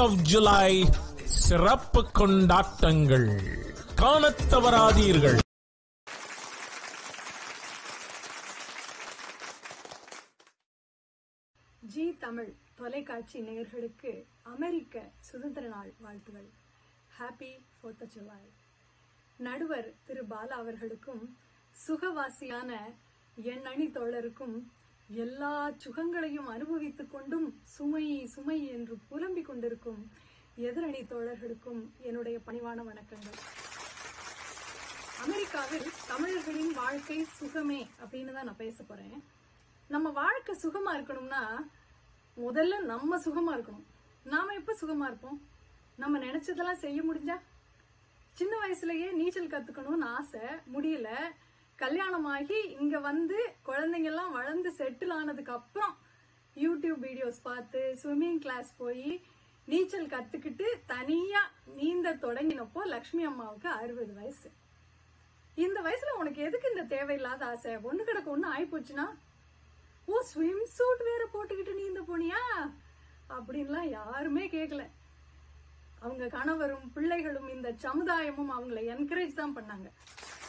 [0.00, 0.88] Of July
[1.24, 3.40] சிறப்பு கொண்டாட்டங்கள்.
[3.94, 5.38] காணத் தவறாதீர்கள்
[11.80, 16.50] ஜி தமிழ் தொலைக்காட்சி நேயர்களுக்கு அமெரிக்க சுதந்திர நாள் வாழ்த்துகள்.
[17.18, 18.48] ஹாப்பி ஃபோர்த் ஆஃப்
[19.36, 21.36] நடுவர் திரு பாலா அவர்களுக்கும்
[21.88, 22.76] சுகவாசியான
[23.42, 24.70] என் அணி தோழருக்கும்
[25.14, 30.10] எல்லா சுகங்களையும் அனுபவித்துக் கொண்டும் சுமை சுமை என்று புலம்பிக் கொண்டிருக்கும்
[30.56, 33.38] எதிரணி தோழர்களுக்கும் என்னுடைய பணிவான வணக்கங்கள்.
[35.24, 39.24] அமெரிக்காவில் தமிழர்களின் வாழ்க்கை சுகமே அப்படின்னு தான் நான் பேச போறேன்.
[39.88, 41.62] நம்ம வாழ்க்கை சுகமா இருக்கணும்னா
[42.36, 43.86] முதல்ல நம்ம சுகமா இருக்கணும்.
[44.24, 45.42] நாம எப்ப சுகமா இருப்போம்?
[45.96, 47.40] நம்ம நினைச்சதெல்லாம் செய்ய முடிஞ்சா?
[48.32, 50.40] சின்ன வயசுலயே நீச்சல் கத்துக்கணும்னு ஆசை
[50.72, 51.08] முடியல.
[51.82, 55.94] கல்யாணமாகி இங்க வந்து குழந்தைங்க எல்லாம் வளர்ந்து செட்டில் ஆனதுக்கு அப்புறம்
[56.56, 59.10] யூடியூப் வீடியோஸ் பார்த்து ஸ்விம்மிங் கிளாஸ் போய்
[59.68, 61.42] நீச்சல் கத்துக்கிட்டு தனியா
[61.78, 64.48] நீந்த தொடங்கினப்போ லக்ஷ்மி அம்மாவுக்கு அறுபது வயசு.
[65.64, 67.72] இந்த வயசுல உனக்கு எதுக்கு இந்த தேவையில்லாத ஆசை?
[67.88, 69.06] ஒண்ணு கிடக்கு ஒண்ணு ஆயிப்போச்சுன்னா
[70.08, 72.42] ஓ ஸ்விம் சூட் வேற போட்டுக்கிட்டு நீந்த போனியா?
[73.36, 74.84] அப்படின்லாம் யாருமே கேட்கல
[76.02, 79.88] அவங்க கணவரும் பிள்ளைகளும் இந்த சமுதாயமும் அவங்கள என்கரேஜ் தான் பண்ணாங்க.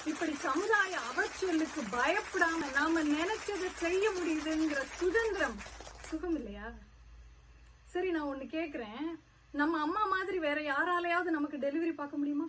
[0.05, 5.57] இப்படி சமுதாய அவச்சொல்லுக்கு பயப்படாம நாம நினைச்சதை செய்ய முடியுதுங்கிற சுதந்திரம்.
[6.01, 6.71] சுகம் இல்லையா?
[7.83, 9.19] சரி நான் ஒண்ணு கேக்குறேன்.
[9.51, 12.47] நம்ம அம்மா மாதிரி வேற யாராலையாவது நமக்கு டெலிவரி பார்க்க முடியுமா?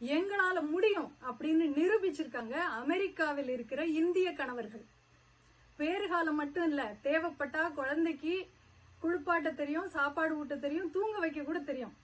[0.00, 4.84] எங்களால முடியும் அப்படின்னு நிரூபிச்சிருக்காங்க அமெரிக்காவில் இருக்கிற இந்திய கணவர்கள்.
[5.78, 8.48] பேறுகாலம் மட்டும் இல்ல தேவைப்பட்டா குழந்தைக்கு
[9.02, 11.96] குளிப்பாட்ட தெரியும் சாப்பாடு ஊட்ட தெரியும் தூங்க வைக்க கூட தெரியும்.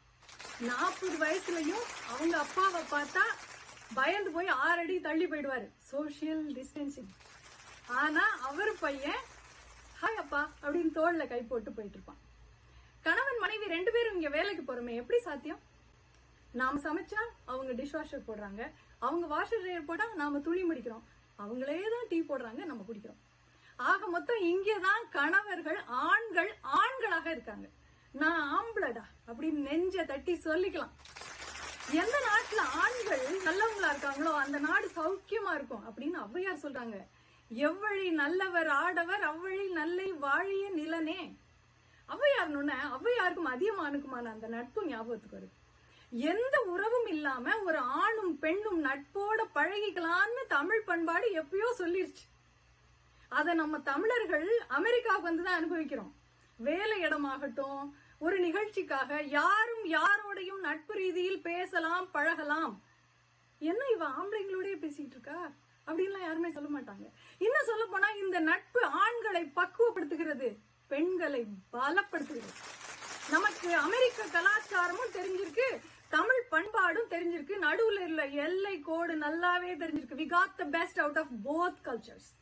[0.61, 3.25] நாற்பது வயசுலயும் அவங்க அப்பாவை பார்த்தா
[3.95, 5.69] பயந்து போய் ஆறு அடி தள்ளி போயிடுவாரு.
[5.93, 7.11] சோசியல் டிஸ்டன்சிங்
[7.87, 9.23] ஆனா அவர் பையன்
[10.03, 12.21] ஹாய் அப்பா அப்படின்னு தோல்ல கை போட்டு போயிட்டு இருப்பான்
[13.03, 15.61] கணவன் மனைவி ரெண்டு பேரும் இங்க வேலைக்கு போறோமே எப்படி சாத்தியம்?
[16.53, 18.71] நாம சமைச்சா அவங்க டிஷ் வாஷர் போடுறாங்க.
[18.99, 21.03] அவங்க வாஷர் ட்ரையர் போட்டா நாம துணி முடிக்கிறோம்.
[21.39, 23.21] அவங்களே தான் டீ போடுறாங்க நம்ம குடிக்கிறோம்.
[23.77, 27.69] ஆக மொத்தம் இங்கேதான் கணவர்கள் ஆண்கள் ஆண்களாக இருக்காங்க.
[28.13, 30.95] நான் ஆம்பளடா அப்படின்னு நெஞ்ச தட்டி சொல்லிக்கலாம்.
[31.93, 36.97] எந்த நாட்டுல ஆண்கள் நல்லவங்களா இருக்காங்களோ அந்த நாடு சௌக்கியமா இருக்கும் அப்படின்னு ஔவையார் சொல்றாங்க.
[37.51, 41.37] எவ்வழி நல்லவர் ஆடவர் அவ்வழி நல்லை வாழிய நிலனே.
[42.09, 45.55] ஔவையார்னு ஔவையாருக்கும் அதிகமானுக்குமான அந்த நட்பு ஞாபகத்துக்கு வருது.
[46.11, 52.25] எந்த உறவும் இல்லாம ஒரு ஆணும் பெண்ணும் நட்போட பழகிக்கலாம்னு தமிழ் பண்பாடு எப்பயோ சொல்லிருச்சு.
[53.29, 56.15] அத நம்ம தமிழர்கள் அமெரிக்காவுக்கு வந்துதான் அனுபவிக்கிறோம்.
[56.57, 62.83] வேலை இடமாகட்டும் ஒரு நிகழ்ச்சிக்காக யாரும் யாரோடையும் நட்பு ரீதியில் பேசலாம் பழகலாம்.
[63.59, 65.51] என்ன இவ ஆம்பளைங்களோடய பேசிட்டு இருக்கா
[65.87, 67.11] அப்படின்லாம் யாருமே சொல்ல மாட்டாங்க.
[67.39, 70.57] இன்னும் சொல்ல போனா இந்த நட்பு ஆண்களை பக்குவப்படுத்துகிறது
[70.87, 72.53] பெண்களை பலப்படுத்துகிறது.
[73.31, 75.79] நமக்கு அமெரிக்க கலாச்சாரமும் தெரிஞ்சிருக்கு
[76.09, 80.19] தமிழ் பண்பாடும் தெரிஞ்சிருக்கு நடுவுல உள்ள எல்லை கோடு நல்லாவே தெரிஞ்சிருக்கு.
[80.21, 82.35] We got the best out of both cultures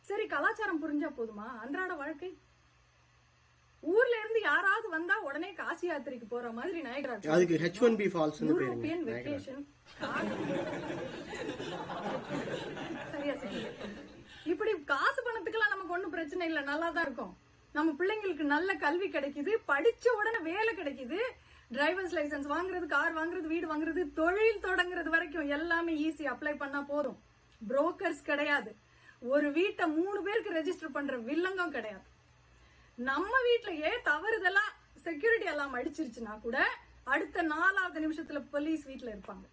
[0.00, 1.58] சரி கலாச்சாரம் புரிஞ்சா போதுமா?
[1.58, 2.38] அன்றாட வாழ்க்கை?
[3.92, 8.40] ஊர்ல இருந்து யாராவது வந்தா உடனே காசி யாத்திரைக்கு போற மாதிரி நயகரா அதுக்கு H one B falls
[8.50, 9.62] European vacation
[13.12, 13.70] சரியா சொன்னீங்க.
[14.52, 16.60] இப்படி காசு பணத்துக்கெல்லாம் நமக்கு ஒண்ணும் பிரச்சனை இல்ல.
[16.70, 17.32] நல்லா தான் இருக்கும்.
[17.76, 19.52] நம்ம பிள்ளைங்களுக்கு நல்ல கல்வி கிடைக்குது.
[19.70, 21.18] படிச்ச உடனே வேலை கிடைக்குது.
[21.76, 27.18] டிரைவர்ஸ் லைசென்ஸ் வாங்குறது கார் வாங்குறது வீடு வாங்குறது தொழில் தொடங்குறது வரைக்கும் எல்லாமே ஈஸி அப்ளை பண்ணா போதும்.
[27.60, 28.72] புரோக்கர்ஸ் கிடையாது.
[29.34, 32.06] ஒரு வீட்டை மூணு பேருக்கு ரெஜிஸ்டர் பண்ற வில்லங்கம் கிடையாது.
[32.96, 34.64] நம்ம வீட்லயே தவறுதலா
[35.02, 36.66] செக்யூரிட்டி எல்லாம் அடிச்சிருச்சுன்னா கூட
[37.04, 39.46] அடுத்த நாலாவது நிமிஷத்துல போலீஸ் வீட்ல இருப்பாங்க.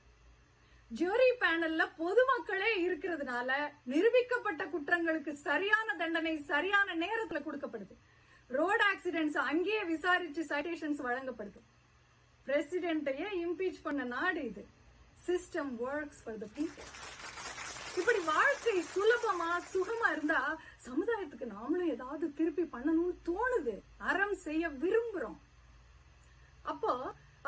[0.91, 3.51] ஜூரி பேனல்ல பொதுமக்களே இருக்கிறதுனால
[3.87, 7.95] நிரூபிக்கப்பட்ட குற்றங்களுக்கு சரியான தண்டனை சரியான நேரத்துல கொடுக்கப்படுது.
[8.47, 11.61] ரோடு ஆக்சிடென்ட்ஸ் அங்கேயே விசாரிச்சு சைட்டேஷன்ஸ் வழங்கப்படுது.
[12.45, 14.65] பிரசிடென்ட்டையே இம்பீச் பண்ண நாடு இது.
[15.27, 16.89] System works for the people
[17.99, 20.41] இப்படி வாழ்க்கை சுலபமா சுகமா இருந்தா
[20.87, 23.75] சமுதாயத்துக்கு நாமளும் ஏதாவது திருப்பி பண்ணணும்னு தோணுது.
[24.09, 25.39] அறம் செய்ய விரும்புறோம்.
[26.71, 26.93] அப்போ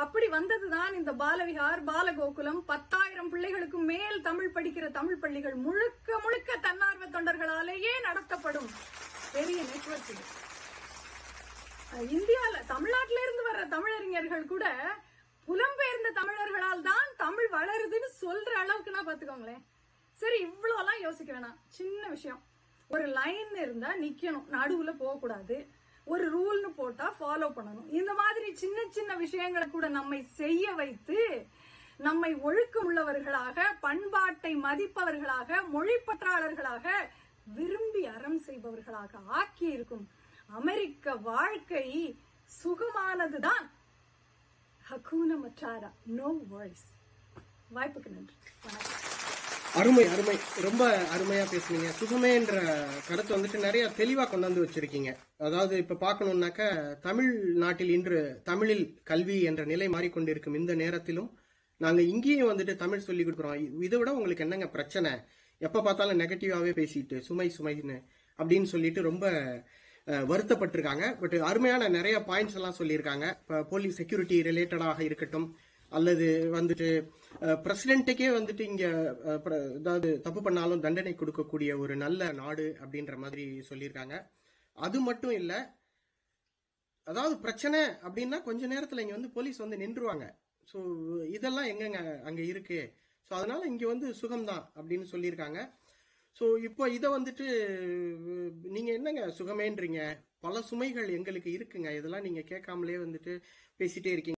[0.03, 2.61] அப்படி வந்ததுதான் இந்த பாலவிகார் பாலகோகுலம்.
[2.71, 8.69] பத்தாயிரம் பிள்ளைகளுக்கு மேல் தமிழ் படிக்கிற தமிழ் பள்ளிகள் முழுக்க முழுக்க தன்னார்வ தொண்டர்களாலேயே நடத்தப்படும்
[9.35, 10.13] பெரிய நெட்வொர்க்
[12.15, 14.65] இந்தியால தமிழ்நாட்டில இருந்து வர்ற தமிழறிஞர்கள் கூட
[15.47, 19.63] புலம்பெயர்ந்த தமிழர்களால் தான் தமிழ் வளருதுன்னு சொல்ற அளவுக்குன்னா பாத்துக்கோங்களேன்.
[20.13, 21.55] சரி இவ்வளோலாம் யோசிக்க வேணாம்.
[21.67, 22.41] சின்ன விஷயம்.
[22.87, 24.45] ஒரு லைன் இருந்தா நிக்கணும்.
[24.51, 25.67] நடுவுல போக கூடாது
[26.03, 27.89] ஒரு ரூல்னு போட்டா ஃபாலோ பண்ணணும்.
[27.89, 31.45] இந்த மாதிரி சின்ன சின்ன விஷயங்களை கூட நம்மை செய்ய வைத்து
[31.97, 36.89] நம்மை ஒழுக்கம் உள்ளவர்களாக பண்பாட்டை மதிப்பவர்களாக மொழிப்பற்றாளர்களாக
[37.55, 40.09] விரும்பி அறம் செய்பவர்களாக ஆக்கி இருக்கும்
[40.45, 42.17] அமெரிக்க வாழ்க்கை
[42.63, 43.65] சுகமானதுதான்.
[44.89, 45.91] ஹக்கூன மச்சாரா.
[46.05, 46.91] நோ வாய்ஸ்
[47.75, 48.35] வாய்ப்புக்கு நன்றி.
[48.63, 49.02] வணக்கம்.
[49.79, 50.35] அருமை அருமை.
[50.65, 50.81] ரொம்ப
[51.13, 51.87] அருமையா பேசுனீங்க.
[51.99, 52.55] சுகமேன்ற
[53.07, 55.11] கருத்தை வந்துட்டு நிறைய தெளிவா கொண்டு வந்து வச்சிருக்கீங்க.
[55.47, 56.67] அதாவது இப்ப பார்க்கணும்னாக்க
[57.05, 57.31] தமிழ்
[57.63, 61.31] நாட்டில் இன்று தமிழில் கல்வி என்ற நிலை மாறிக்கொண்டிருக்கும் இந்த நேரத்திலும்
[61.85, 63.57] நாங்க இங்கேயும் வந்துட்டு தமிழ் சொல்லி கொடுக்குறோம்.
[63.87, 65.13] இதை விட உங்களுக்கு என்னங்க பிரச்சனை?
[65.67, 67.97] எப்ப பார்த்தாலும் நெகட்டிவாவே பேசிட்டு சுமை சுமைன்னு
[68.39, 69.25] அப்படின்னு சொல்லிட்டு ரொம்ப
[70.31, 71.05] வருத்தப்பட்டிருக்காங்க.
[71.19, 73.25] பட் அருமையான நிறைய பாயிண்ட்ஸ் எல்லாம் சொல்லியிருக்காங்க.
[73.41, 75.47] இப்போ போலீஸ் செக்யூரிட்டி ரிலேட்டடாக இருக்கட்டும்
[75.93, 76.87] அல்லது வந்துட்டு
[77.63, 78.85] பிரசிடென்ட்டுக்கே வந்துட்டு இங்க
[79.27, 79.41] அஹ்,
[79.79, 84.15] அதாவது தப்பு பண்ணாலும் தண்டனை கொடுக்கக்கூடிய ஒரு நல்ல நாடு அப்படின்ற மாதிரி சொல்லியிருக்காங்க.
[84.77, 85.53] அது மட்டும் இல்ல
[87.07, 90.25] அதாவது பிரச்சனை அப்படின்னா கொஞ்ச நேரத்துல இங்க வந்து போலீஸ் வந்து நின்றுவாங்க.
[90.67, 90.77] ஸோ
[91.35, 92.79] இதெல்லாம் எங்கங்க அங்க இருக்கு?
[93.31, 95.59] ஸோ அதனால இங்க வந்து சுகம்தான் அப்படின்னு சொல்லியிருக்காங்க.
[96.41, 97.47] ஸோ இப்போ இதை வந்துட்டு
[98.67, 99.99] நீங்கள் நீங்க என்னங்க சுகமேன்றீங்க?
[100.41, 101.89] பல சுமைகள் எங்களுக்கு இருக்குங்க.
[101.97, 103.33] இதெல்லாம் நீங்க கேட்காமலே வந்துட்டு
[103.79, 104.31] பேசிட்டே இருக்கீங்க.